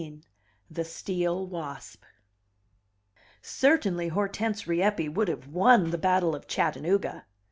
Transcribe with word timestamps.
XVI: 0.01 0.23
The 0.71 0.83
Steel 0.83 1.45
Wasp 1.45 2.01
Certainly 3.39 4.07
Hortense 4.07 4.65
Rieppe 4.65 5.07
would 5.09 5.27
have 5.27 5.45
won 5.49 5.91
the 5.91 5.99
battle 5.99 6.33
of 6.35 6.47
Chattanooga! 6.47 7.27